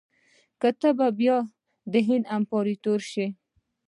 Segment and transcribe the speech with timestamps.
[0.79, 1.37] ته به بیا
[1.91, 3.25] د هند امپراطور سې.